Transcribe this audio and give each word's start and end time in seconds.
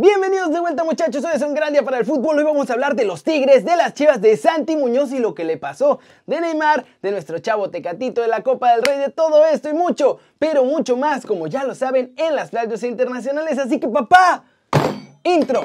Bienvenidos 0.00 0.52
de 0.52 0.60
vuelta 0.60 0.84
muchachos, 0.84 1.24
hoy 1.24 1.32
es 1.34 1.42
un 1.42 1.54
gran 1.54 1.72
día 1.72 1.82
para 1.82 1.98
el 1.98 2.04
fútbol, 2.04 2.38
hoy 2.38 2.44
vamos 2.44 2.70
a 2.70 2.74
hablar 2.74 2.94
de 2.94 3.04
los 3.04 3.24
Tigres, 3.24 3.64
de 3.64 3.74
las 3.74 3.94
Chivas, 3.94 4.20
de 4.20 4.36
Santi 4.36 4.76
Muñoz 4.76 5.10
y 5.10 5.18
lo 5.18 5.34
que 5.34 5.42
le 5.42 5.56
pasó, 5.56 5.98
de 6.24 6.40
Neymar, 6.40 6.84
de 7.02 7.10
nuestro 7.10 7.40
chavo 7.40 7.68
Tecatito, 7.68 8.22
de 8.22 8.28
la 8.28 8.44
Copa 8.44 8.70
del 8.70 8.84
Rey, 8.84 9.00
de 9.00 9.10
todo 9.10 9.44
esto 9.44 9.68
y 9.68 9.72
mucho, 9.72 10.20
pero 10.38 10.62
mucho 10.62 10.96
más, 10.96 11.26
como 11.26 11.48
ya 11.48 11.64
lo 11.64 11.74
saben, 11.74 12.14
en 12.16 12.36
las 12.36 12.50
playas 12.50 12.80
internacionales, 12.84 13.58
así 13.58 13.80
que 13.80 13.88
papá, 13.88 14.44
intro. 15.24 15.64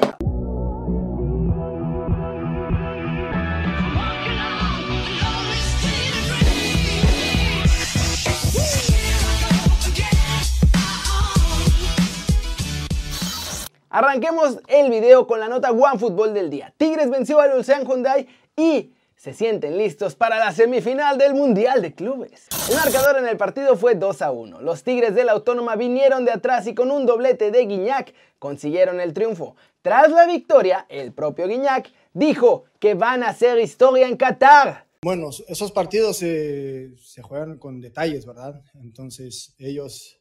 Arranquemos 13.94 14.58
el 14.66 14.90
video 14.90 15.24
con 15.28 15.38
la 15.38 15.46
nota 15.46 15.70
One 15.70 16.00
Fútbol 16.00 16.34
del 16.34 16.50
día. 16.50 16.74
Tigres 16.76 17.08
venció 17.10 17.38
al 17.38 17.56
Ulsan 17.56 17.86
Hyundai 17.86 18.26
y 18.56 18.92
se 19.14 19.32
sienten 19.32 19.78
listos 19.78 20.16
para 20.16 20.36
la 20.40 20.50
semifinal 20.50 21.16
del 21.16 21.34
Mundial 21.34 21.80
de 21.80 21.94
Clubes. 21.94 22.48
El 22.68 22.74
marcador 22.74 23.18
en 23.18 23.28
el 23.28 23.36
partido 23.36 23.76
fue 23.76 23.94
2 23.94 24.22
a 24.22 24.32
1. 24.32 24.62
Los 24.62 24.82
Tigres 24.82 25.14
de 25.14 25.22
la 25.22 25.30
Autónoma 25.30 25.76
vinieron 25.76 26.24
de 26.24 26.32
atrás 26.32 26.66
y 26.66 26.74
con 26.74 26.90
un 26.90 27.06
doblete 27.06 27.52
de 27.52 27.66
Guiñac 27.66 28.12
consiguieron 28.40 28.98
el 28.98 29.14
triunfo. 29.14 29.54
Tras 29.80 30.10
la 30.10 30.26
victoria, 30.26 30.86
el 30.88 31.12
propio 31.12 31.46
Guiñac 31.46 31.88
dijo 32.12 32.64
que 32.80 32.94
van 32.94 33.22
a 33.22 33.28
hacer 33.28 33.60
historia 33.60 34.08
en 34.08 34.16
Qatar. 34.16 34.88
Bueno, 35.02 35.30
esos 35.46 35.70
partidos 35.70 36.16
se 36.16 37.22
juegan 37.22 37.58
con 37.58 37.80
detalles, 37.80 38.26
¿verdad? 38.26 38.60
Entonces 38.82 39.54
ellos 39.56 40.20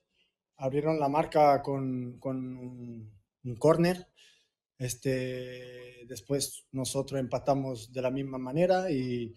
abrieron 0.57 0.99
la 0.99 1.09
marca 1.09 1.63
con, 1.63 2.19
con 2.19 3.09
un 3.43 3.55
corner. 3.55 4.07
Este, 4.77 6.05
después 6.07 6.65
nosotros 6.71 7.19
empatamos 7.19 7.91
de 7.91 8.01
la 8.01 8.11
misma 8.11 8.37
manera 8.37 8.91
y, 8.91 9.33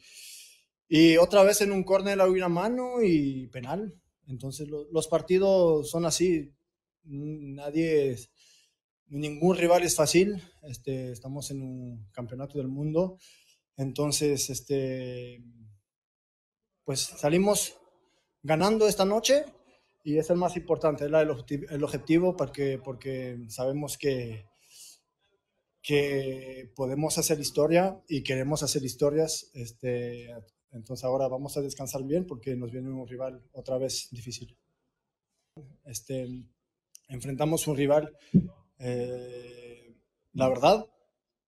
y 0.88 1.16
otra 1.16 1.42
vez 1.44 1.60
en 1.60 1.72
un 1.72 1.84
corner 1.84 2.20
había 2.20 2.46
una 2.46 2.48
mano 2.48 3.02
y 3.02 3.46
penal. 3.48 3.94
Entonces 4.26 4.68
los 4.68 5.08
partidos 5.08 5.90
son 5.90 6.04
así. 6.04 6.52
Nadie, 7.04 8.16
ningún 9.08 9.56
rival 9.56 9.82
es 9.82 9.94
fácil. 9.94 10.42
Este, 10.62 11.12
estamos 11.12 11.50
en 11.50 11.62
un 11.62 12.08
campeonato 12.12 12.58
del 12.58 12.68
mundo. 12.68 13.18
Entonces, 13.76 14.50
este, 14.50 15.44
pues 16.84 17.00
salimos 17.00 17.76
ganando 18.42 18.88
esta 18.88 19.04
noche 19.04 19.44
y 20.06 20.18
es 20.18 20.30
el 20.30 20.36
más 20.36 20.56
importante, 20.56 21.06
es 21.06 21.10
el, 21.10 21.82
objetivo 21.82 22.36
porque, 22.36 22.78
porque 22.78 23.40
sabemos 23.48 23.98
que, 23.98 24.46
que 25.82 26.70
podemos 26.76 27.18
hacer 27.18 27.40
historia 27.40 28.00
y 28.08 28.22
queremos 28.22 28.62
hacer 28.62 28.84
historias. 28.84 29.50
Este, 29.52 30.32
entonces 30.70 31.04
ahora 31.04 31.26
vamos 31.26 31.56
a 31.56 31.60
descansar 31.60 32.04
bien 32.04 32.24
porque 32.24 32.54
nos 32.54 32.70
viene 32.70 32.88
un 32.88 33.08
rival 33.08 33.42
otra 33.50 33.78
vez 33.78 34.06
difícil. 34.12 34.56
Este, 35.84 36.28
enfrentamos 37.08 37.66
un 37.66 37.76
rival, 37.76 38.16
eh, 38.78 39.92
la 40.34 40.48
verdad, 40.48 40.86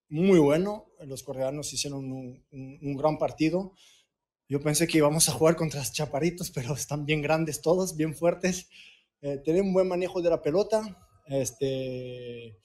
muy 0.09 0.41
bueno. 0.41 0.87
Los 1.07 1.23
coreanos 1.23 1.73
hicieron 1.73 2.11
un, 2.11 2.45
un 2.51 2.97
gran 2.97 3.19
partido. 3.19 3.73
Yo 4.49 4.63
pensé 4.63 4.87
que 4.87 4.97
íbamos 4.97 5.29
a 5.29 5.33
jugar 5.33 5.57
contra 5.57 5.81
los 5.81 5.93
chaparitos, 5.93 6.51
pero 6.51 6.73
están 6.75 7.05
bien 7.05 7.21
grandes 7.21 7.61
todos, 7.61 7.97
bien 7.97 8.15
fuertes. 8.15 8.69
Eh, 9.21 9.39
tienen 9.45 9.67
un 9.67 9.75
buen 9.75 9.89
manejo 9.89 10.23
de 10.23 10.31
la 10.31 10.41
pelota. 10.41 11.07
Este, 11.27 12.59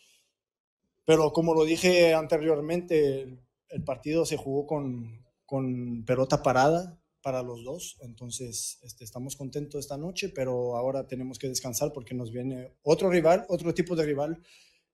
pero 1.06 1.34
como 1.34 1.54
lo 1.54 1.66
dije 1.66 2.14
anteriormente, 2.14 3.38
el, 3.67 3.84
partido 3.84 4.26
se 4.26 4.38
jugó 4.38 4.66
con, 4.66 5.26
con, 5.45 6.06
pelota 6.06 6.42
parada 6.42 6.98
para 7.22 7.44
los 7.44 7.66
dos. 7.66 7.98
Entonces, 8.00 8.80
este, 8.83 9.04
estamos 9.04 9.36
contentos 9.36 9.82
esta 9.82 9.98
noche, 9.98 10.30
pero 10.30 10.77
ahora 10.77 11.05
tenemos 11.05 11.38
que 11.38 11.50
descansar 11.50 11.92
porque 11.92 12.15
nos 12.15 12.32
viene 12.32 12.77
otro 12.83 13.10
rival, 13.10 13.45
otro 13.50 13.73
tipo 13.73 13.98
de 13.98 14.05
rival, 14.05 14.42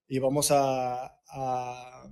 y 0.08 0.18
vamos 0.18 0.50
a, 0.50 1.04
a, 1.28 2.10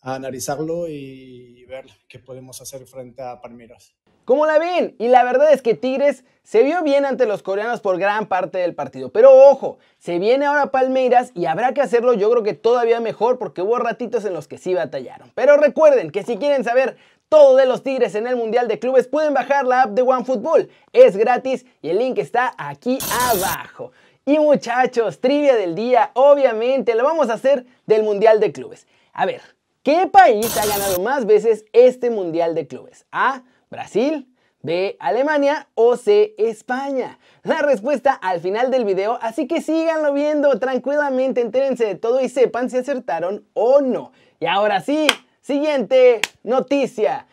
a 0.00 0.14
analizarlo 0.14 0.88
y 0.88 1.62
ver 1.66 1.84
qué 2.08 2.18
podemos 2.18 2.62
hacer 2.62 2.86
frente 2.86 3.20
a 3.20 3.40
Palmeiras. 3.42 3.94
¿Cómo 4.24 4.46
la 4.46 4.58
ven? 4.58 4.96
Y 4.98 5.08
la 5.08 5.24
verdad 5.24 5.52
es 5.52 5.62
que 5.62 5.74
Tigres 5.74 6.24
se 6.42 6.62
vio 6.62 6.82
bien 6.82 7.04
ante 7.06 7.26
los 7.26 7.42
coreanos 7.42 7.80
por 7.80 7.98
gran 7.98 8.26
parte 8.26 8.58
del 8.58 8.74
partido. 8.74 9.10
Pero 9.10 9.32
ojo, 9.32 9.78
se 9.98 10.18
viene 10.18 10.44
ahora 10.44 10.70
Palmeiras 10.70 11.30
y 11.34 11.46
habrá 11.46 11.72
que 11.72 11.80
hacerlo 11.80 12.12
yo 12.12 12.30
creo 12.30 12.42
que 12.42 12.54
todavía 12.54 13.00
mejor 13.00 13.38
porque 13.38 13.62
hubo 13.62 13.78
ratitos 13.78 14.24
en 14.24 14.34
los 14.34 14.46
que 14.46 14.58
sí 14.58 14.74
batallaron. 14.74 15.32
Pero 15.34 15.56
recuerden 15.56 16.10
que 16.10 16.22
si 16.22 16.36
quieren 16.36 16.64
saber 16.64 16.96
todo 17.28 17.56
de 17.56 17.66
los 17.66 17.82
Tigres 17.82 18.14
en 18.14 18.26
el 18.26 18.36
Mundial 18.36 18.68
de 18.68 18.78
Clubes 18.78 19.08
pueden 19.08 19.34
bajar 19.34 19.66
la 19.66 19.82
app 19.82 19.90
de 19.90 20.02
OneFootball. 20.02 20.68
Es 20.92 21.16
gratis 21.16 21.64
y 21.82 21.88
el 21.88 21.98
link 21.98 22.18
está 22.18 22.54
aquí 22.58 22.98
abajo. 23.30 23.92
Y 24.26 24.38
muchachos, 24.38 25.20
trivia 25.20 25.54
del 25.54 25.74
día, 25.74 26.10
obviamente 26.14 26.94
lo 26.94 27.04
vamos 27.04 27.28
a 27.28 27.34
hacer 27.34 27.66
del 27.86 28.02
Mundial 28.02 28.40
de 28.40 28.52
Clubes. 28.52 28.86
A 29.12 29.26
ver, 29.26 29.42
¿qué 29.82 30.06
país 30.06 30.56
ha 30.56 30.66
ganado 30.66 31.00
más 31.00 31.26
veces 31.26 31.64
este 31.72 32.08
Mundial 32.10 32.54
de 32.54 32.66
Clubes? 32.66 33.06
A. 33.12 33.42
Brasil, 33.70 34.28
B, 34.62 34.96
Alemania 34.98 35.68
o 35.74 35.96
C, 35.96 36.34
España. 36.38 37.18
La 37.42 37.60
respuesta 37.60 38.14
al 38.14 38.40
final 38.40 38.70
del 38.70 38.86
video, 38.86 39.18
así 39.20 39.46
que 39.46 39.60
síganlo 39.60 40.14
viendo 40.14 40.58
tranquilamente, 40.58 41.42
entérense 41.42 41.84
de 41.84 41.94
todo 41.96 42.20
y 42.22 42.30
sepan 42.30 42.70
si 42.70 42.78
acertaron 42.78 43.44
o 43.52 43.82
no. 43.82 44.12
Y 44.40 44.46
ahora 44.46 44.80
sí, 44.80 45.06
siguiente 45.42 46.22
noticia. 46.42 47.26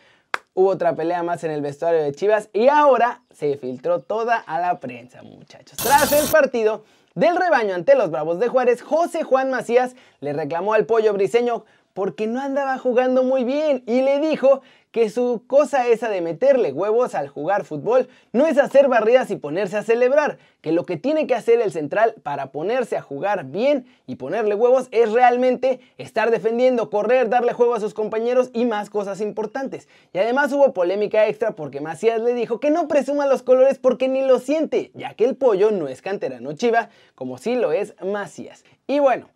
Hubo 0.53 0.72
otra 0.72 0.94
pelea 0.94 1.24
más 1.24 1.46
en 1.46 1.52
el 1.52 1.62
vestuario 1.62 2.03
de 2.03 2.12
Chivas 2.12 2.50
y 2.52 2.68
ahora 2.68 3.22
se 3.31 3.56
filtró 3.56 4.02
toda 4.02 4.36
a 4.36 4.59
la 4.59 4.81
prensa, 4.81 5.24
muchachos. 5.24 5.78
Tras 5.78 6.12
el 6.12 6.30
partido 6.30 6.84
del 7.16 7.38
rebaño 7.38 7.74
ante 7.74 7.96
los 7.96 8.12
Bravos 8.12 8.40
de 8.40 8.50
Juárez, 8.50 8.81
José 8.81 9.24
Juan 9.24 9.50
Macías 9.50 9.96
le 10.20 10.34
reclamó 10.34 10.74
al 10.74 10.86
pollo 10.86 11.14
briseño 11.14 11.64
porque 11.94 12.28
no 12.28 12.41
andaba 12.41 12.78
jugando 12.78 13.24
muy 13.24 13.44
bien 13.44 13.84
y 13.86 14.02
le 14.02 14.20
dijo 14.20 14.62
que 14.91 15.09
su 15.09 15.44
cosa 15.47 15.88
esa 15.88 16.09
de 16.09 16.22
meterle 16.22 16.74
huevos 16.74 17.16
al 17.16 17.29
jugar 17.29 17.63
fútbol 17.63 18.09
no 18.34 18.46
es 18.46 18.57
hacer 18.57 18.88
barridas 18.90 19.31
y 19.31 19.38
ponerse 19.38 19.78
a 19.78 19.84
celebrar, 19.84 20.38
que 20.59 20.72
lo 20.72 20.85
que 20.85 20.97
tiene 20.97 21.28
que 21.28 21.35
hacer 21.35 21.62
el 21.62 21.72
central 21.72 22.16
para 22.24 22.52
ponerse 22.52 22.97
a 22.97 23.02
jugar 23.02 23.46
bien 23.46 23.85
y 24.06 24.18
ponerle 24.18 24.56
huevos 24.56 24.88
es 24.91 25.12
realmente 25.12 25.79
estar 25.97 26.29
defendiendo, 26.29 26.90
correr, 26.90 27.29
darle 27.29 27.53
juego 27.53 27.74
a 27.74 27.79
sus 27.79 27.94
compañeros 27.94 28.50
y 28.53 28.66
más 28.66 28.90
cosas 28.90 29.22
importantes. 29.22 29.88
Y 30.13 30.19
además 30.19 30.52
hubo 30.52 30.74
polémica 30.74 31.28
extra 31.28 31.56
porque 31.56 31.81
Macías 31.81 32.22
le 32.22 32.34
dijo 32.34 32.59
que 32.59 32.72
no 32.72 32.88
presuma 32.88 33.25
los 33.25 33.44
colores 33.44 33.79
porque 33.79 34.09
ni 34.09 34.22
lo 34.25 34.40
siente, 34.40 34.91
ya 34.94 35.13
que 35.13 35.25
el 35.25 35.38
pollo 35.38 35.72
no 35.72 35.88
es 35.88 36.02
canterano 36.02 36.53
chiva, 36.53 36.90
como 37.16 37.38
sí 37.38 37.56
lo 37.56 37.72
es 37.72 37.96
Macías. 38.03 38.66
Y 38.88 39.00
bueno, 39.00 39.29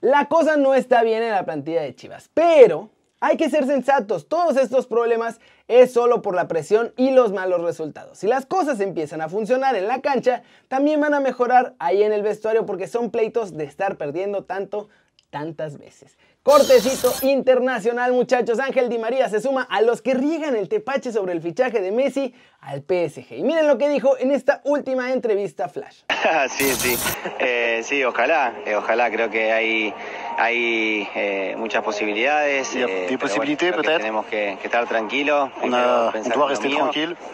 la 0.00 0.26
cosa 0.26 0.56
no 0.56 0.74
está 0.74 1.02
bien 1.02 1.22
en 1.22 1.30
la 1.30 1.44
plantilla 1.44 1.82
de 1.82 1.94
Chivas, 1.94 2.30
pero 2.34 2.90
hay 3.22 3.36
que 3.36 3.48
ser 3.48 3.66
sensatos, 3.66 4.26
todos 4.26 4.56
estos 4.56 4.88
problemas 4.88 5.38
es 5.68 5.92
solo 5.92 6.22
por 6.22 6.34
la 6.34 6.48
presión 6.48 6.92
y 6.96 7.12
los 7.12 7.32
malos 7.32 7.62
resultados. 7.62 8.18
Si 8.18 8.26
las 8.26 8.46
cosas 8.46 8.80
empiezan 8.80 9.20
a 9.20 9.28
funcionar 9.28 9.76
en 9.76 9.86
la 9.86 10.00
cancha, 10.00 10.42
también 10.66 11.00
van 11.00 11.14
a 11.14 11.20
mejorar 11.20 11.76
ahí 11.78 12.02
en 12.02 12.12
el 12.12 12.22
vestuario 12.22 12.66
porque 12.66 12.88
son 12.88 13.12
pleitos 13.12 13.56
de 13.56 13.62
estar 13.62 13.96
perdiendo 13.96 14.42
tanto 14.42 14.88
tantas 15.30 15.78
veces. 15.78 16.18
Cortecito 16.42 17.12
internacional, 17.22 18.12
muchachos. 18.12 18.58
Ángel 18.58 18.88
Di 18.88 18.98
María 18.98 19.28
se 19.28 19.40
suma 19.40 19.62
a 19.62 19.80
los 19.80 20.02
que 20.02 20.12
riegan 20.12 20.56
el 20.56 20.68
tepache 20.68 21.12
sobre 21.12 21.32
el 21.32 21.40
fichaje 21.40 21.80
de 21.80 21.92
Messi 21.92 22.34
al 22.60 22.80
PSG. 22.80 23.38
Y 23.38 23.42
miren 23.44 23.68
lo 23.68 23.78
que 23.78 23.88
dijo 23.88 24.18
en 24.18 24.32
esta 24.32 24.60
última 24.64 25.12
entrevista 25.12 25.68
Flash. 25.68 26.02
sí, 26.50 26.64
sí. 26.74 26.96
Eh, 27.38 27.80
sí, 27.84 28.02
ojalá. 28.02 28.54
Eh, 28.66 28.74
ojalá. 28.74 29.10
Creo 29.10 29.30
que 29.30 29.52
hay, 29.52 29.94
hay 30.38 31.08
eh, 31.14 31.54
muchas 31.58 31.82
posibilidades. 31.82 32.74
Eh, 32.74 33.06
tenemos 33.08 34.26
que, 34.26 34.58
estar 34.62 34.86
tranquilos. 34.86 35.50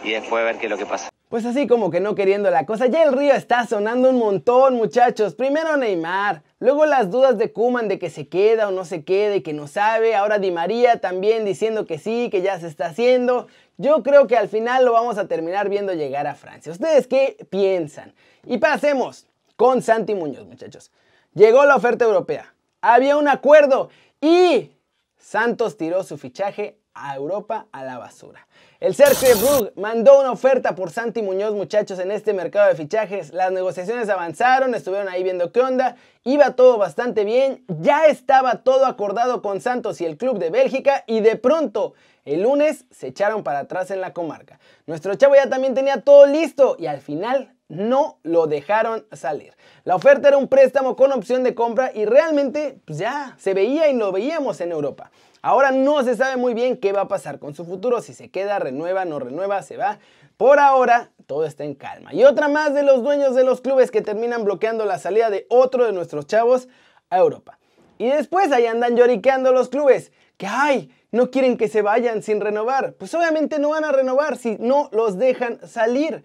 y 0.03 0.11
después 0.11 0.43
ver 0.43 0.57
qué 0.57 0.65
es 0.65 0.69
lo 0.69 0.77
que 0.77 0.85
pasa. 0.85 1.09
Pues 1.29 1.45
así 1.45 1.67
como 1.67 1.91
que 1.91 1.99
no 1.99 2.15
queriendo 2.15 2.49
la 2.49 2.65
cosa, 2.65 2.87
ya 2.87 3.03
el 3.03 3.13
río 3.13 3.33
está 3.35 3.67
sonando 3.67 4.09
un 4.09 4.17
montón, 4.17 4.73
muchachos. 4.73 5.35
Primero 5.35 5.77
Neymar, 5.77 6.41
luego 6.57 6.87
las 6.87 7.11
dudas 7.11 7.37
de 7.37 7.53
Kuman 7.53 7.87
de 7.87 7.99
que 7.99 8.09
se 8.09 8.27
queda 8.27 8.67
o 8.67 8.71
no 8.71 8.83
se 8.83 9.03
quede 9.03 9.37
y 9.37 9.41
que 9.41 9.53
no 9.53 9.67
sabe. 9.67 10.15
Ahora 10.15 10.39
Di 10.39 10.49
María 10.49 10.99
también 10.99 11.45
diciendo 11.45 11.85
que 11.85 11.99
sí, 11.99 12.29
que 12.31 12.41
ya 12.41 12.59
se 12.59 12.65
está 12.65 12.87
haciendo. 12.87 13.45
Yo 13.77 14.01
creo 14.01 14.25
que 14.25 14.37
al 14.37 14.49
final 14.49 14.85
lo 14.85 14.93
vamos 14.93 15.19
a 15.19 15.27
terminar 15.27 15.69
viendo 15.69 15.93
llegar 15.93 16.25
a 16.25 16.33
Francia. 16.33 16.71
¿Ustedes 16.71 17.05
qué 17.05 17.37
piensan? 17.51 18.15
Y 18.43 18.57
pasemos 18.57 19.27
con 19.55 19.83
Santi 19.83 20.15
Muñoz, 20.15 20.47
muchachos. 20.47 20.91
Llegó 21.35 21.63
la 21.65 21.75
oferta 21.75 22.05
europea, 22.05 22.55
había 22.81 23.17
un 23.17 23.27
acuerdo 23.27 23.89
y 24.21 24.71
Santos 25.17 25.77
tiró 25.77 26.03
su 26.03 26.17
fichaje 26.17 26.79
a 26.93 27.15
Europa 27.15 27.67
a 27.71 27.83
la 27.83 27.97
basura. 27.97 28.47
El 28.79 28.95
Cercle 28.95 29.33
Brugge 29.35 29.73
mandó 29.75 30.19
una 30.19 30.31
oferta 30.31 30.75
por 30.75 30.91
Santi 30.91 31.21
Muñoz, 31.21 31.53
muchachos, 31.53 31.99
en 31.99 32.11
este 32.11 32.33
mercado 32.33 32.67
de 32.67 32.75
fichajes. 32.75 33.33
Las 33.33 33.51
negociaciones 33.51 34.09
avanzaron, 34.09 34.73
estuvieron 34.73 35.09
ahí 35.09 35.23
viendo 35.23 35.51
qué 35.51 35.61
onda. 35.61 35.97
Iba 36.23 36.55
todo 36.55 36.77
bastante 36.77 37.25
bien, 37.25 37.63
ya 37.67 38.05
estaba 38.05 38.63
todo 38.63 38.85
acordado 38.85 39.41
con 39.41 39.61
Santos 39.61 39.99
y 40.01 40.05
el 40.05 40.17
club 40.17 40.39
de 40.39 40.49
Bélgica 40.49 41.03
y 41.07 41.19
de 41.19 41.35
pronto 41.35 41.93
el 42.25 42.43
lunes 42.43 42.85
se 42.91 43.07
echaron 43.07 43.43
para 43.43 43.59
atrás 43.59 43.91
en 43.91 44.01
la 44.01 44.13
comarca. 44.13 44.59
Nuestro 44.85 45.15
chavo 45.15 45.35
ya 45.35 45.49
también 45.49 45.73
tenía 45.73 46.01
todo 46.01 46.25
listo 46.25 46.75
y 46.79 46.87
al 46.87 47.01
final 47.01 47.53
no 47.69 48.17
lo 48.23 48.47
dejaron 48.47 49.05
salir. 49.13 49.55
La 49.85 49.95
oferta 49.95 50.27
era 50.27 50.37
un 50.37 50.47
préstamo 50.47 50.95
con 50.95 51.13
opción 51.13 51.43
de 51.43 51.55
compra 51.55 51.91
y 51.93 52.05
realmente 52.05 52.79
pues 52.85 52.97
ya 52.97 53.35
se 53.39 53.53
veía 53.53 53.87
y 53.87 53.95
lo 53.95 54.11
veíamos 54.11 54.59
en 54.59 54.71
Europa. 54.71 55.11
Ahora 55.41 55.71
no 55.71 56.03
se 56.03 56.17
sabe 56.17 56.35
muy 56.35 56.53
bien 56.53 56.77
qué 56.77 56.91
va 56.91 57.01
a 57.01 57.07
pasar 57.07 57.39
con 57.39 57.55
su 57.55 57.63
futuro, 57.63 58.01
si 58.01 58.13
se 58.13 58.29
queda, 58.29 58.59
renueva, 58.59 59.05
no 59.05 59.19
renueva, 59.19 59.61
se 59.61 59.77
va. 59.77 59.99
Por 60.35 60.59
ahora 60.59 61.11
todo 61.27 61.45
está 61.45 61.63
en 61.63 61.75
calma. 61.75 62.13
Y 62.13 62.23
otra 62.25 62.49
más 62.49 62.73
de 62.73 62.83
los 62.83 63.03
dueños 63.03 63.35
de 63.35 63.45
los 63.45 63.61
clubes 63.61 63.91
que 63.91 64.01
terminan 64.01 64.43
bloqueando 64.43 64.83
la 64.83 64.97
salida 64.97 65.29
de 65.29 65.45
otro 65.49 65.85
de 65.85 65.93
nuestros 65.93 66.27
chavos 66.27 66.67
a 67.09 67.19
Europa. 67.19 67.57
Y 67.97 68.07
después 68.07 68.51
ahí 68.51 68.65
andan 68.65 68.95
lloriqueando 68.95 69.51
los 69.51 69.69
clubes, 69.69 70.11
que 70.37 70.47
ay, 70.47 70.91
no 71.11 71.31
quieren 71.31 71.57
que 71.57 71.67
se 71.67 71.81
vayan 71.81 72.23
sin 72.23 72.41
renovar. 72.41 72.93
Pues 72.93 73.13
obviamente 73.13 73.59
no 73.59 73.69
van 73.69 73.85
a 73.85 73.91
renovar 73.91 74.37
si 74.37 74.57
no 74.59 74.89
los 74.91 75.17
dejan 75.17 75.59
salir. 75.67 76.23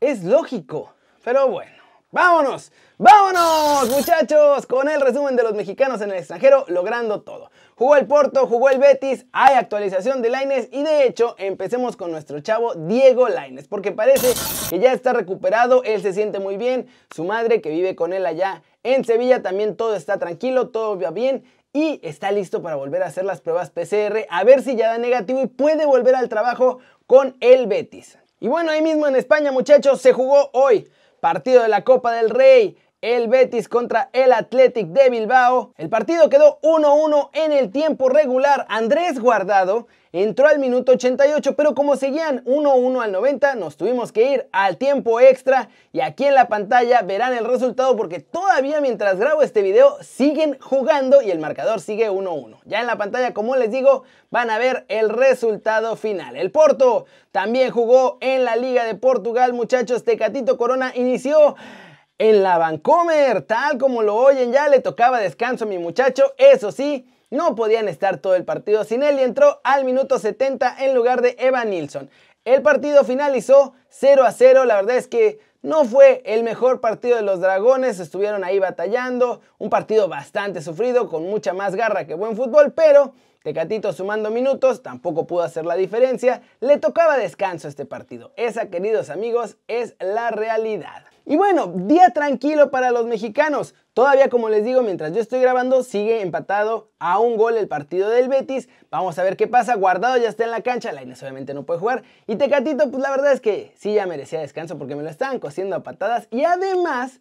Es 0.00 0.24
lógico. 0.24 0.94
Pero 1.22 1.48
bueno, 1.48 1.76
vámonos, 2.10 2.72
vámonos 2.96 3.90
muchachos 3.90 4.64
con 4.66 4.88
el 4.88 4.98
resumen 4.98 5.36
de 5.36 5.42
los 5.42 5.52
mexicanos 5.52 6.00
en 6.00 6.10
el 6.10 6.16
extranjero 6.16 6.64
logrando 6.68 7.20
todo. 7.20 7.50
Jugó 7.74 7.96
el 7.96 8.06
Porto, 8.06 8.46
jugó 8.46 8.70
el 8.70 8.78
Betis, 8.78 9.26
hay 9.32 9.56
actualización 9.56 10.22
de 10.22 10.30
Laines 10.30 10.70
y 10.72 10.82
de 10.82 11.06
hecho 11.06 11.34
empecemos 11.36 11.98
con 11.98 12.12
nuestro 12.12 12.40
chavo 12.40 12.74
Diego 12.76 13.28
Laines 13.28 13.68
porque 13.68 13.92
parece 13.92 14.32
que 14.70 14.78
ya 14.78 14.94
está 14.94 15.12
recuperado, 15.12 15.82
él 15.84 16.00
se 16.00 16.14
siente 16.14 16.38
muy 16.38 16.56
bien, 16.56 16.88
su 17.14 17.24
madre 17.24 17.60
que 17.60 17.68
vive 17.68 17.94
con 17.94 18.14
él 18.14 18.24
allá 18.24 18.62
en 18.82 19.04
Sevilla 19.04 19.42
también 19.42 19.76
todo 19.76 19.94
está 19.94 20.18
tranquilo, 20.18 20.70
todo 20.70 20.98
va 20.98 21.10
bien 21.10 21.44
y 21.74 22.00
está 22.02 22.32
listo 22.32 22.62
para 22.62 22.76
volver 22.76 23.02
a 23.02 23.08
hacer 23.08 23.26
las 23.26 23.42
pruebas 23.42 23.68
PCR 23.68 24.24
a 24.30 24.44
ver 24.44 24.62
si 24.62 24.76
ya 24.76 24.88
da 24.88 24.96
negativo 24.96 25.42
y 25.42 25.46
puede 25.46 25.84
volver 25.84 26.14
al 26.14 26.30
trabajo 26.30 26.78
con 27.06 27.36
el 27.40 27.66
Betis. 27.66 28.16
Y 28.40 28.48
bueno, 28.48 28.70
ahí 28.70 28.80
mismo 28.80 29.06
en 29.06 29.16
España, 29.16 29.52
muchachos, 29.52 30.00
se 30.00 30.14
jugó 30.14 30.48
hoy 30.54 30.90
partido 31.20 31.62
de 31.62 31.68
la 31.68 31.84
Copa 31.84 32.12
del 32.12 32.30
Rey. 32.30 32.78
El 33.02 33.28
Betis 33.28 33.66
contra 33.66 34.10
el 34.12 34.30
Athletic 34.30 34.88
de 34.88 35.08
Bilbao. 35.08 35.72
El 35.78 35.88
partido 35.88 36.28
quedó 36.28 36.58
1-1 36.60 37.30
en 37.32 37.52
el 37.52 37.70
tiempo 37.70 38.10
regular. 38.10 38.66
Andrés 38.68 39.18
Guardado 39.18 39.86
entró 40.12 40.48
al 40.48 40.58
minuto 40.58 40.92
88, 40.92 41.56
pero 41.56 41.74
como 41.74 41.96
seguían 41.96 42.44
1-1 42.44 43.02
al 43.02 43.12
90, 43.12 43.54
nos 43.54 43.78
tuvimos 43.78 44.12
que 44.12 44.30
ir 44.30 44.48
al 44.52 44.76
tiempo 44.76 45.18
extra 45.18 45.70
y 45.92 46.00
aquí 46.00 46.26
en 46.26 46.34
la 46.34 46.48
pantalla 46.48 47.00
verán 47.00 47.32
el 47.32 47.46
resultado 47.46 47.96
porque 47.96 48.20
todavía 48.20 48.82
mientras 48.82 49.18
grabo 49.18 49.40
este 49.40 49.62
video 49.62 49.96
siguen 50.02 50.58
jugando 50.60 51.22
y 51.22 51.30
el 51.30 51.38
marcador 51.38 51.80
sigue 51.80 52.10
1-1. 52.10 52.58
Ya 52.66 52.80
en 52.80 52.86
la 52.86 52.98
pantalla, 52.98 53.32
como 53.32 53.56
les 53.56 53.70
digo, 53.70 54.02
van 54.28 54.50
a 54.50 54.58
ver 54.58 54.84
el 54.88 55.08
resultado 55.08 55.96
final. 55.96 56.36
El 56.36 56.50
Porto 56.50 57.06
también 57.32 57.70
jugó 57.70 58.18
en 58.20 58.44
la 58.44 58.56
Liga 58.56 58.84
de 58.84 58.94
Portugal, 58.94 59.54
muchachos. 59.54 60.04
Tecatito 60.04 60.58
Corona 60.58 60.92
inició 60.94 61.56
en 62.20 62.42
la 62.42 62.58
Vancomer, 62.58 63.40
tal 63.40 63.78
como 63.78 64.02
lo 64.02 64.14
oyen, 64.14 64.52
ya 64.52 64.68
le 64.68 64.80
tocaba 64.80 65.18
descanso 65.18 65.64
a 65.64 65.68
mi 65.68 65.78
muchacho, 65.78 66.34
eso 66.36 66.70
sí, 66.70 67.10
no 67.30 67.54
podían 67.54 67.88
estar 67.88 68.18
todo 68.18 68.34
el 68.34 68.44
partido 68.44 68.84
sin 68.84 69.02
él 69.02 69.18
y 69.18 69.22
entró 69.22 69.62
al 69.64 69.86
minuto 69.86 70.18
70 70.18 70.84
en 70.84 70.94
lugar 70.94 71.22
de 71.22 71.34
Evan 71.38 71.70
Nilsson. 71.70 72.10
El 72.44 72.60
partido 72.60 73.04
finalizó 73.04 73.72
0 73.88 74.24
a 74.26 74.32
0, 74.32 74.66
la 74.66 74.74
verdad 74.76 74.98
es 74.98 75.08
que 75.08 75.38
no 75.62 75.86
fue 75.86 76.20
el 76.26 76.42
mejor 76.42 76.82
partido 76.82 77.16
de 77.16 77.22
los 77.22 77.40
Dragones, 77.40 77.98
estuvieron 77.98 78.44
ahí 78.44 78.58
batallando, 78.58 79.40
un 79.56 79.70
partido 79.70 80.06
bastante 80.06 80.60
sufrido, 80.60 81.08
con 81.08 81.22
mucha 81.22 81.54
más 81.54 81.74
garra 81.74 82.06
que 82.06 82.12
buen 82.12 82.36
fútbol, 82.36 82.74
pero 82.74 83.14
Tecatito 83.42 83.94
sumando 83.94 84.30
minutos 84.30 84.82
tampoco 84.82 85.26
pudo 85.26 85.44
hacer 85.44 85.64
la 85.64 85.76
diferencia, 85.76 86.42
le 86.60 86.76
tocaba 86.76 87.16
descanso 87.16 87.66
este 87.66 87.86
partido. 87.86 88.32
Esa, 88.36 88.68
queridos 88.68 89.08
amigos, 89.08 89.56
es 89.68 89.96
la 90.00 90.30
realidad. 90.30 91.09
Y 91.30 91.36
bueno, 91.36 91.72
día 91.72 92.10
tranquilo 92.10 92.72
para 92.72 92.90
los 92.90 93.06
mexicanos. 93.06 93.76
Todavía, 93.94 94.28
como 94.28 94.48
les 94.48 94.64
digo, 94.64 94.82
mientras 94.82 95.12
yo 95.12 95.20
estoy 95.20 95.40
grabando, 95.40 95.84
sigue 95.84 96.22
empatado 96.22 96.90
a 96.98 97.20
un 97.20 97.36
gol 97.36 97.56
el 97.56 97.68
partido 97.68 98.10
del 98.10 98.28
Betis. 98.28 98.68
Vamos 98.90 99.16
a 99.16 99.22
ver 99.22 99.36
qué 99.36 99.46
pasa. 99.46 99.76
Guardado 99.76 100.16
ya 100.16 100.28
está 100.28 100.42
en 100.42 100.50
la 100.50 100.62
cancha. 100.62 100.90
Lainez 100.90 101.22
obviamente 101.22 101.54
no 101.54 101.62
puede 101.62 101.78
jugar. 101.78 102.02
Y 102.26 102.34
Tecatito, 102.34 102.90
pues 102.90 103.00
la 103.00 103.12
verdad 103.12 103.32
es 103.32 103.40
que 103.40 103.72
sí 103.76 103.94
ya 103.94 104.06
merecía 104.06 104.40
descanso 104.40 104.76
porque 104.76 104.96
me 104.96 105.04
lo 105.04 105.08
estaban 105.08 105.38
cosiendo 105.38 105.76
a 105.76 105.84
patadas. 105.84 106.26
Y 106.32 106.42
además 106.42 107.20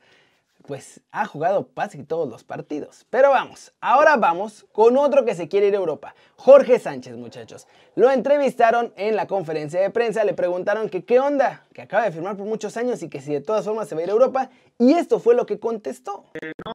pues 0.70 1.02
ha 1.12 1.26
jugado 1.26 1.74
casi 1.74 2.04
todos 2.04 2.30
los 2.30 2.44
partidos. 2.44 3.04
Pero 3.10 3.32
vamos, 3.32 3.74
ahora 3.82 4.18
vamos 4.18 4.68
con 4.72 4.98
otro 4.98 5.26
que 5.26 5.34
se 5.34 5.48
quiere 5.48 5.70
ir 5.70 5.74
a 5.74 5.80
Europa. 5.80 6.14
Jorge 6.36 6.78
Sánchez, 6.78 7.16
muchachos. 7.18 7.66
Lo 7.96 8.12
entrevistaron 8.12 8.94
en 8.96 9.16
la 9.16 9.26
conferencia 9.26 9.82
de 9.82 9.90
prensa, 9.90 10.24
le 10.24 10.36
preguntaron 10.36 10.88
que 10.88 11.06
qué 11.06 11.20
onda, 11.20 11.66
que 11.74 11.82
acaba 11.82 12.04
de 12.04 12.12
firmar 12.12 12.38
por 12.38 12.46
muchos 12.46 12.78
años 12.78 13.02
y 13.02 13.10
que 13.10 13.20
si 13.20 13.34
de 13.34 13.42
todas 13.42 13.66
formas 13.66 13.90
se 13.90 13.96
va 13.96 14.02
a 14.02 14.04
ir 14.04 14.10
a 14.12 14.14
Europa. 14.14 14.52
Y 14.78 14.94
esto 14.94 15.20
fue 15.20 15.34
lo 15.34 15.48
que 15.48 15.60
contestó. 15.60 16.26
Eh, 16.40 16.52
no, 16.64 16.72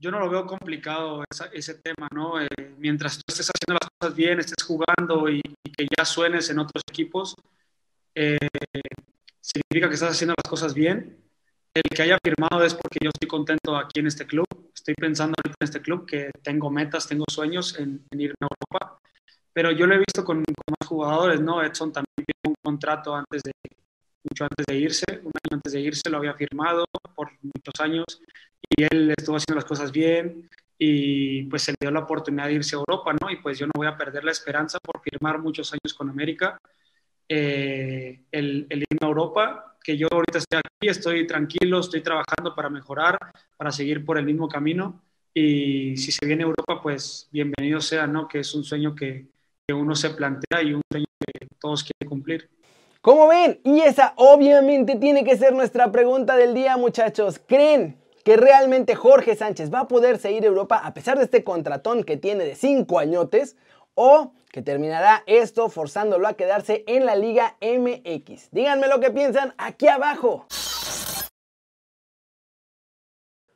yo 0.00 0.10
no 0.10 0.18
lo 0.18 0.28
veo 0.28 0.44
complicado 0.44 1.22
ese 1.52 1.74
tema, 1.74 2.08
¿no? 2.12 2.42
Eh, 2.42 2.48
mientras 2.76 3.18
tú 3.18 3.22
estés 3.28 3.52
haciendo 3.54 3.78
las 3.80 3.88
cosas 4.00 4.16
bien, 4.16 4.40
estés 4.40 4.64
jugando 4.66 5.28
y, 5.28 5.40
que 5.76 5.86
ya 5.96 6.04
suenes 6.04 6.50
en 6.50 6.58
otros 6.58 6.82
equipos, 6.90 7.36
eh, 8.16 8.36
significa 9.40 9.88
que 9.88 9.94
estás 9.94 10.10
haciendo 10.10 10.34
las 10.36 10.50
cosas 10.50 10.74
bien 10.74 11.27
el 11.84 11.96
que 11.96 12.02
haya 12.02 12.18
firmado 12.22 12.64
es 12.64 12.74
porque 12.74 12.98
yo 13.02 13.10
estoy 13.10 13.28
contento 13.28 13.76
aquí 13.76 14.00
en 14.00 14.06
este 14.06 14.26
club. 14.26 14.46
Estoy 14.74 14.94
pensando 14.94 15.34
en 15.44 15.52
este 15.60 15.80
club 15.80 16.06
que 16.06 16.30
tengo 16.42 16.70
metas, 16.70 17.06
tengo 17.08 17.24
sueños 17.30 17.78
en, 17.78 18.04
irme 18.12 18.34
a 18.42 18.48
Europa. 18.48 19.00
Pero 19.52 19.70
yo 19.72 19.86
lo 19.86 19.94
he 19.94 19.98
visto 19.98 20.24
con, 20.24 20.38
más 20.38 20.88
jugadores, 20.88 21.40
¿no? 21.40 21.62
Edson 21.62 21.92
también 21.92 22.14
tiene 22.16 22.48
un 22.48 22.54
contrato 22.62 23.14
antes 23.14 23.42
de, 23.42 23.52
mucho 24.24 24.44
antes 24.44 24.66
de 24.66 24.76
irse, 24.76 25.04
un 25.10 25.32
año 25.32 25.52
antes 25.52 25.72
de 25.72 25.80
irse 25.80 26.10
lo 26.10 26.18
había 26.18 26.34
firmado 26.34 26.84
por 27.14 27.30
muchos 27.42 27.74
años 27.80 28.04
y 28.76 28.84
él 28.84 29.14
estuvo 29.16 29.36
haciendo 29.36 29.56
las 29.56 29.64
cosas 29.64 29.90
bien 29.90 30.48
y 30.78 31.44
pues 31.44 31.62
se 31.62 31.72
le 31.72 31.76
dio 31.80 31.90
la 31.90 32.00
oportunidad 32.00 32.46
de 32.46 32.54
irse 32.54 32.76
a 32.76 32.78
Europa, 32.78 33.12
¿no? 33.20 33.30
Y 33.30 33.36
pues 33.36 33.58
yo 33.58 33.66
no 33.66 33.72
voy 33.74 33.88
a 33.88 33.96
perder 33.96 34.24
la 34.24 34.30
esperanza 34.30 34.78
por 34.80 35.00
firmar 35.02 35.38
muchos 35.38 35.72
años 35.72 35.94
con 35.94 36.08
América, 36.08 36.60
eh, 37.28 38.22
el, 38.30 38.66
el 38.70 38.84
irme 38.90 39.00
a 39.02 39.06
Europa 39.06 39.68
que 39.82 39.96
yo 39.96 40.08
ahorita 40.10 40.38
estoy 40.38 40.58
aquí, 40.58 40.88
estoy 40.88 41.26
tranquilo, 41.26 41.80
estoy 41.80 42.02
trabajando 42.02 42.54
para 42.54 42.68
mejorar, 42.68 43.18
para 43.56 43.72
seguir 43.72 44.04
por 44.04 44.18
el 44.18 44.24
mismo 44.24 44.48
camino. 44.48 45.02
Y 45.34 45.96
si 45.96 46.12
se 46.12 46.26
viene 46.26 46.42
a 46.42 46.46
Europa, 46.46 46.80
pues 46.82 47.28
bienvenido 47.30 47.80
sea, 47.80 48.06
¿no? 48.06 48.26
Que 48.28 48.40
es 48.40 48.54
un 48.54 48.64
sueño 48.64 48.94
que, 48.94 49.26
que 49.66 49.74
uno 49.74 49.94
se 49.94 50.10
plantea 50.10 50.62
y 50.62 50.74
un 50.74 50.82
sueño 50.90 51.06
que 51.20 51.46
todos 51.60 51.84
quieren 51.84 52.08
cumplir. 52.08 52.50
Como 53.00 53.28
ven, 53.28 53.60
y 53.64 53.80
esa 53.80 54.14
obviamente 54.16 54.96
tiene 54.96 55.24
que 55.24 55.36
ser 55.36 55.54
nuestra 55.54 55.92
pregunta 55.92 56.36
del 56.36 56.54
día, 56.54 56.76
muchachos. 56.76 57.40
¿Creen 57.46 57.96
que 58.24 58.36
realmente 58.36 58.94
Jorge 58.94 59.36
Sánchez 59.36 59.72
va 59.72 59.80
a 59.80 59.88
poder 59.88 60.18
seguir 60.18 60.42
a 60.44 60.48
Europa 60.48 60.78
a 60.78 60.92
pesar 60.92 61.16
de 61.18 61.24
este 61.24 61.44
contratón 61.44 62.04
que 62.04 62.16
tiene 62.16 62.44
de 62.44 62.56
5 62.56 62.98
añotes? 62.98 63.56
o 64.00 64.32
terminará 64.62 65.22
esto 65.26 65.68
forzándolo 65.68 66.26
a 66.28 66.34
quedarse 66.34 66.84
en 66.86 67.06
la 67.06 67.16
Liga 67.16 67.56
MX. 67.60 68.50
Díganme 68.50 68.88
lo 68.88 69.00
que 69.00 69.10
piensan 69.10 69.54
aquí 69.58 69.88
abajo. 69.88 70.46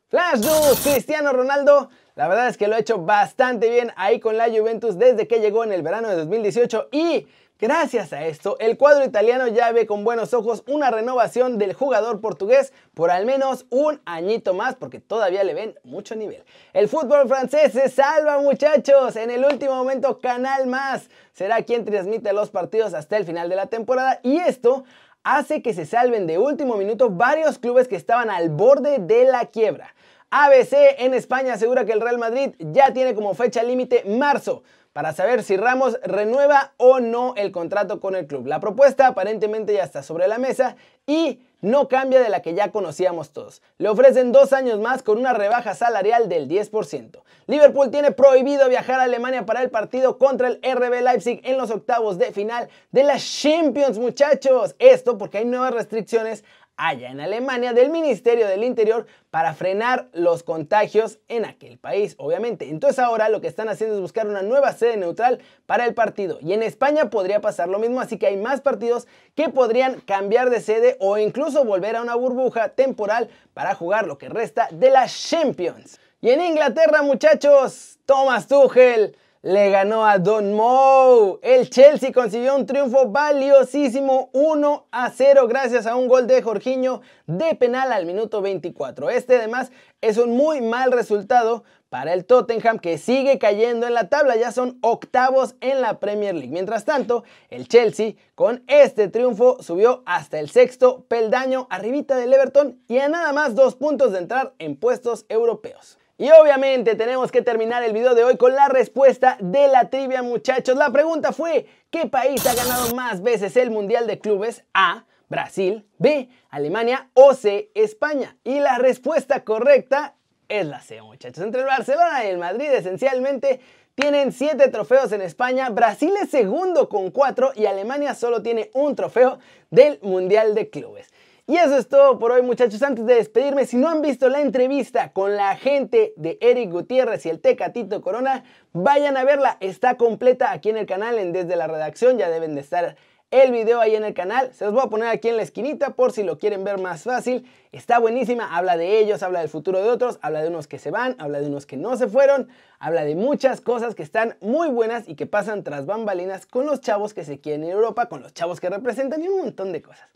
Flash 0.09 0.41
News, 0.41 0.81
Cristiano 0.83 1.33
Ronaldo, 1.33 1.89
la 2.17 2.29
verdad 2.29 2.49
es 2.49 2.59
que 2.59 2.69
lo 2.69 2.75
ha 2.75 2.79
hecho 2.79 2.99
bastante 2.99 3.71
bien 3.71 3.93
ahí 3.97 4.21
con 4.21 4.37
la 4.37 4.51
Juventus 4.51 4.99
desde 4.99 5.27
que 5.27 5.41
llegó 5.41 5.65
en 5.65 5.73
el 5.73 5.83
verano 5.83 6.09
de 6.09 6.17
2018 6.17 6.89
y 6.93 7.27
Gracias 7.63 8.13
a 8.13 8.27
esto, 8.27 8.57
el 8.59 8.77
cuadro 8.77 9.05
italiano 9.05 9.47
ya 9.47 9.71
ve 9.71 9.87
con 9.87 10.03
buenos 10.03 10.35
ojos 10.35 10.65
una 10.67 10.91
renovación 10.91 11.59
del 11.59 11.75
jugador 11.75 12.21
portugués 12.21 12.73
por 12.93 13.13
al 13.13 13.25
menos 13.25 13.67
un 13.71 14.01
añito 14.05 14.53
más 14.53 14.75
porque 14.75 14.99
todavía 14.99 15.45
le 15.45 15.55
ven 15.55 15.79
mucho 15.85 16.17
nivel. 16.17 16.43
El 16.73 16.89
fútbol 16.89 17.29
francés 17.29 17.73
se 17.73 17.89
salva 17.89 18.41
muchachos, 18.41 19.15
en 19.15 19.31
el 19.31 19.45
último 19.45 19.77
momento 19.77 20.19
Canal 20.19 20.67
Más 20.67 21.09
será 21.35 21.63
quien 21.63 21.85
transmite 21.85 22.33
los 22.33 22.51
partidos 22.51 22.95
hasta 22.95 23.17
el 23.17 23.25
final 23.25 23.49
de 23.49 23.55
la 23.55 23.67
temporada 23.67 24.19
y 24.25 24.39
esto 24.39 24.83
hace 25.23 25.63
que 25.63 25.73
se 25.73 25.87
salven 25.87 26.27
de 26.27 26.39
último 26.39 26.75
minuto 26.75 27.11
varios 27.11 27.61
clubes 27.61 27.87
que 27.87 27.95
estaban 27.95 28.29
al 28.29 28.51
borde 28.51 28.99
de 28.99 29.25
la 29.27 29.47
quiebra. 29.47 29.95
ABC 30.31 30.99
en 30.99 31.15
España 31.15 31.55
asegura 31.55 31.85
que 31.85 31.93
el 31.93 32.01
Real 32.01 32.19
Madrid 32.19 32.57
ya 32.59 32.93
tiene 32.93 33.15
como 33.15 33.35
fecha 33.35 33.63
límite 33.63 34.03
marzo 34.05 34.65
para 34.93 35.13
saber 35.13 35.43
si 35.43 35.57
Ramos 35.57 35.99
renueva 36.03 36.73
o 36.77 37.01
no 37.01 37.35
el 37.37 37.53
contrato 37.53 38.01
con 38.01 38.15
el 38.15 38.27
club. 38.27 38.47
La 38.47 38.61
propuesta 38.61 39.07
aparentemente 39.07 39.73
ya 39.73 39.85
está 39.85 40.03
sobre 40.03 40.29
la 40.29 40.39
mesa 40.39 40.77
y 41.07 41.41
no 41.63 41.89
cambia 41.89 42.21
de 42.21 42.29
la 42.29 42.43
que 42.43 42.55
ya 42.55 42.73
conocíamos 42.73 43.31
todos. 43.31 43.63
Le 43.79 43.89
ofrecen 43.89 44.33
dos 44.33 44.53
años 44.53 44.81
más 44.81 45.03
con 45.03 45.19
una 45.19 45.33
rebaja 45.33 45.75
salarial 45.75 46.29
del 46.29 46.49
10%. 46.49 47.23
Liverpool 47.47 47.91
tiene 47.91 48.11
prohibido 48.11 48.69
viajar 48.69 49.01
a 49.01 49.05
Alemania 49.05 49.47
para 49.47 49.63
el 49.63 49.71
partido 49.71 50.19
contra 50.19 50.49
el 50.49 50.61
RB 50.63 51.03
Leipzig 51.03 51.41
en 51.45 51.57
los 51.57 51.71
octavos 51.71 52.19
de 52.19 52.33
final 52.33 52.69
de 52.91 53.05
la 53.05 53.17
Champions, 53.19 53.99
muchachos. 53.99 54.75
Esto 54.79 55.17
porque 55.17 55.39
hay 55.39 55.45
nuevas 55.45 55.73
restricciones 55.73 56.45
allá 56.77 57.11
en 57.11 57.21
Alemania 57.21 57.73
del 57.73 57.91
Ministerio 57.91 58.47
del 58.47 58.65
Interior 58.65 59.07
para 59.31 59.55
frenar 59.55 60.09
los 60.13 60.43
contagios 60.43 61.19
en 61.29 61.45
aquel 61.45 61.79
país, 61.79 62.15
obviamente. 62.19 62.69
Entonces 62.69 62.99
ahora 62.99 63.29
lo 63.29 63.41
que 63.41 63.49
están 63.49 63.69
haciendo 63.69 63.97
es 63.97 64.01
buscar 64.01 64.27
una 64.27 64.43
nueva 64.43 64.73
sede 64.73 64.97
neutral 64.97 65.41
para 65.67 65.85
el 65.85 65.95
partido. 65.95 66.39
Y 66.41 66.53
en 66.53 66.63
España 66.63 67.11
podría 67.11 67.41
pasar 67.41 67.69
lo 67.69 67.79
mismo, 67.79 68.01
así 68.01 68.19
que 68.19 68.27
hay 68.27 68.37
más 68.37 68.61
partidos 68.61 69.07
que 69.35 69.49
podrían 69.49 70.01
cambiar 70.01 70.51
de 70.51 70.61
sede 70.61 70.97
o 71.01 71.19
incluso 71.19 71.65
volver 71.65 71.97
a 71.97 72.03
una 72.03 72.15
burbuja 72.15 72.71
temporal 72.71 73.29
para 73.55 73.75
jugar 73.75 74.07
lo 74.07 74.19
que 74.19 74.29
resta 74.29 74.69
de 74.71 74.91
la 74.91 75.07
Champions. 75.07 75.99
Y 76.21 76.31
en 76.31 76.41
Inglaterra, 76.41 77.03
muchachos, 77.03 77.99
Thomas 78.07 78.47
Tuchel 78.47 79.17
le 79.43 79.71
ganó 79.71 80.07
a 80.07 80.19
Don 80.19 80.55
Moe. 80.55 81.41
El 81.43 81.69
Chelsea 81.69 82.13
consiguió 82.13 82.55
un 82.55 82.65
triunfo 82.65 83.09
valiosísimo 83.09 84.31
1 84.33 84.87
a 84.93 85.11
0 85.11 85.49
gracias 85.49 85.87
a 85.87 85.97
un 85.97 86.07
gol 86.07 86.29
de 86.29 86.41
Jorginho 86.43 87.01
de 87.27 87.57
penal 87.57 87.93
al 87.93 88.07
minuto 88.07 88.41
24. 88.41 89.11
Este 89.11 89.37
además 89.37 89.73
es 90.01 90.17
un 90.17 90.37
muy 90.37 90.61
mal 90.61 90.93
resultado 90.93 91.65
para 91.89 92.15
el 92.15 92.25
Tottenham 92.25 92.79
que 92.79 92.99
sigue 92.99 93.39
cayendo 93.39 93.87
en 93.87 93.95
la 93.95 94.09
tabla, 94.09 94.37
ya 94.37 94.53
son 94.53 94.79
octavos 94.81 95.57
en 95.61 95.81
la 95.81 95.99
Premier 95.99 96.35
League. 96.35 96.53
Mientras 96.53 96.85
tanto, 96.85 97.25
el 97.51 97.69
Chelsea 97.69 98.15
con 98.35 98.63
este 98.69 99.09
triunfo 99.09 99.61
subió 99.61 100.03
hasta 100.07 100.39
el 100.39 100.49
sexto 100.49 101.05
peldaño 101.09 101.67
arribita 101.69 102.17
del 102.17 102.33
Everton 102.33 102.81
y 102.89 102.99
a 102.99 103.09
nada 103.09 103.33
más 103.33 103.57
dos 103.57 103.75
puntos 103.75 104.13
de 104.13 104.19
entrar 104.19 104.55
en 104.59 104.77
puestos 104.77 105.27
europeos. 105.29 105.99
Y 106.23 106.31
obviamente 106.31 106.95
tenemos 106.95 107.33
que 107.33 107.43
terminar 107.43 107.83
el 107.83 107.93
video 107.93 108.15
de 108.15 108.23
hoy 108.23 108.37
con 108.37 108.55
la 108.55 108.69
respuesta 108.69 109.37
de 109.41 109.67
la 109.67 109.91
trivia 109.91 110.23
muchachos. 110.23 110.77
La 110.77 110.93
pregunta 110.93 111.33
fue, 111.33 111.67
¿qué 111.91 112.07
país 112.07 112.47
ha 112.47 112.55
ganado 112.55 112.95
más 112.95 113.25
veces 113.25 113.57
el 113.57 113.73
Mundial 113.73 114.07
de 114.07 114.21
Clubes? 114.21 114.63
A. 114.73 115.05
Brasil, 115.29 115.85
B. 115.99 116.29
Alemania 116.49 117.11
o 117.15 117.35
C. 117.35 117.73
España. 117.75 118.37
Y 118.45 118.61
la 118.61 118.79
respuesta 118.79 119.43
correcta 119.43 120.15
es 120.49 120.65
la 120.65 120.81
C 120.81 121.03
muchachos. 121.03 121.43
Entre 121.43 121.63
el 121.63 121.67
Barcelona 121.67 122.25
y 122.25 122.29
el 122.29 122.39
Madrid 122.39 122.71
esencialmente 122.71 123.59
tienen 123.97 124.31
7 124.31 124.69
trofeos 124.69 125.11
en 125.11 125.23
España, 125.23 125.71
Brasil 125.71 126.15
es 126.23 126.31
segundo 126.31 126.89
con 126.89 127.11
4 127.11 127.55
y 127.57 127.67
Alemania 127.67 128.15
solo 128.15 128.43
tiene 128.43 128.71
un 128.75 128.95
trofeo 128.95 129.41
del 129.71 129.99
Mundial 130.03 130.55
de 130.55 130.71
Clubes. 130.71 131.12
Y 131.49 131.57
eso 131.57 131.77
es 131.77 131.89
todo 131.89 132.21
por 132.21 132.31
hoy 132.31 132.43
muchachos. 132.43 132.83
Antes 132.83 133.05
de 133.05 133.17
despedirme, 133.17 133.67
si 133.67 133.77
no 133.77 133.89
han 133.89 134.01
visto 134.01 134.29
la 134.29 134.41
entrevista 134.41 135.13
con 135.13 135.37
la 135.37 135.57
gente 135.57 136.13
de 136.17 136.39
Eric 136.41 136.71
Gutiérrez 136.71 137.27
y 137.27 137.31
el 137.31 137.41
Tecatito 137.41 138.01
Corona, 138.01 138.45
vayan 138.73 139.17
a 139.17 139.25
verla. 139.25 139.57
Está 139.59 139.97
completa 139.97 140.53
aquí 140.53 140.71
en 140.71 140.77
el 140.77 140.87
canal 140.87 141.19
en 141.19 141.33
Desde 141.33 141.57
la 141.57 141.67
Redacción. 141.67 142.17
Ya 142.17 142.31
deben 142.31 142.55
de 142.55 142.61
estar 142.61 142.97
el 143.33 143.51
video 143.51 143.81
ahí 143.81 143.97
en 143.97 144.05
el 144.05 144.15
canal. 144.15 144.55
Se 144.55 144.67
los 144.67 144.73
voy 144.73 144.85
a 144.85 144.89
poner 144.91 145.09
aquí 145.09 145.31
en 145.31 145.37
la 145.37 145.43
esquinita 145.43 145.95
por 145.95 146.13
si 146.13 146.23
lo 146.23 146.39
quieren 146.39 146.63
ver 146.63 146.79
más 146.79 147.03
fácil. 147.03 147.45
Está 147.73 147.99
buenísima, 147.99 148.57
habla 148.57 148.77
de 148.77 149.01
ellos, 149.01 149.25
habla 149.25 149.41
del 149.41 149.49
futuro 149.49 149.83
de 149.83 149.89
otros, 149.89 150.21
habla 150.23 150.43
de 150.43 150.49
unos 150.49 150.69
que 150.69 150.79
se 150.79 150.93
van, 150.93 151.17
habla 151.19 151.41
de 151.41 151.49
unos 151.49 151.67
que 151.67 151.77
no 151.77 151.97
se 151.97 152.07
fueron, 152.07 152.49
habla 152.79 153.05
de 153.05 153.17
muchas 153.17 153.61
cosas 153.61 153.97
que 153.97 154.05
están 154.05 154.37
muy 154.41 154.69
buenas 154.69 155.09
y 155.09 155.17
que 155.17 155.27
pasan 155.27 155.65
tras 155.65 155.87
bambalinas 155.87 156.47
con 156.47 156.67
los 156.67 156.81
chavos 156.83 157.15
que 157.15 157.25
se 157.25 157.41
quieren 157.41 157.65
a 157.65 157.69
Europa, 157.69 158.09
con 158.09 158.23
los 158.23 158.33
chavos 158.33 158.61
que 158.61 158.71
representan 158.71 159.23
y 159.25 159.29
un 159.29 159.39
montón 159.39 159.73
de 159.73 159.83
cosas. 159.83 160.09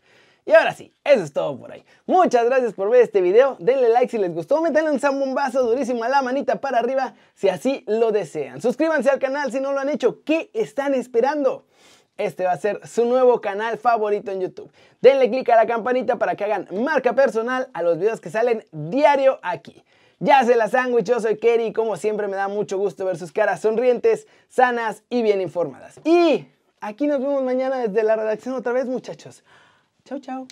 Y 0.47 0.53
ahora 0.53 0.73
sí, 0.73 0.93
eso 1.03 1.25
es 1.25 1.33
todo 1.33 1.59
por 1.59 1.73
ahí. 1.73 1.83
Muchas 2.05 2.45
gracias 2.45 2.71
por 2.71 2.89
ver 2.89 3.01
este 3.01 3.19
video. 3.19 3.57
Denle 3.59 3.89
like 3.89 4.09
si 4.09 4.17
les 4.17 4.33
gustó. 4.33 4.61
Métanle 4.61 4.91
un 4.91 4.99
zambombazo 4.99 5.61
durísimo 5.63 6.05
a 6.05 6.09
la 6.09 6.21
manita 6.21 6.61
para 6.61 6.79
arriba 6.79 7.15
si 7.33 7.49
así 7.49 7.83
lo 7.85 8.13
desean. 8.13 8.61
Suscríbanse 8.61 9.09
al 9.09 9.19
canal 9.19 9.51
si 9.51 9.59
no 9.59 9.73
lo 9.73 9.81
han 9.81 9.89
hecho. 9.89 10.23
¿Qué 10.23 10.49
están 10.53 10.93
esperando? 10.93 11.65
Este 12.15 12.45
va 12.45 12.53
a 12.53 12.57
ser 12.57 12.79
su 12.87 13.03
nuevo 13.03 13.41
canal 13.41 13.77
favorito 13.77 14.31
en 14.31 14.39
YouTube. 14.39 14.71
Denle 15.01 15.29
click 15.29 15.49
a 15.49 15.57
la 15.57 15.67
campanita 15.67 16.15
para 16.15 16.35
que 16.35 16.45
hagan 16.45 16.69
marca 16.71 17.11
personal 17.13 17.67
a 17.73 17.83
los 17.83 17.99
videos 17.99 18.21
que 18.21 18.29
salen 18.29 18.63
diario 18.71 19.39
aquí. 19.43 19.83
Ya 20.19 20.45
se 20.45 20.55
la 20.55 20.69
sándwich, 20.69 21.07
yo 21.07 21.19
soy 21.19 21.37
Kerry 21.37 21.65
y 21.65 21.73
como 21.73 21.97
siempre 21.97 22.29
me 22.29 22.37
da 22.37 22.47
mucho 22.47 22.77
gusto 22.77 23.03
ver 23.03 23.17
sus 23.17 23.33
caras 23.33 23.59
sonrientes, 23.59 24.27
sanas 24.47 25.03
y 25.09 25.23
bien 25.23 25.41
informadas. 25.41 25.99
Y 26.05 26.47
aquí 26.79 27.05
nos 27.05 27.19
vemos 27.19 27.43
mañana 27.43 27.79
desde 27.79 28.01
la 28.01 28.15
redacción 28.15 28.55
otra 28.55 28.71
vez 28.71 28.85
muchachos. 28.85 29.43
Chao, 30.07 30.19
chao. 30.19 30.47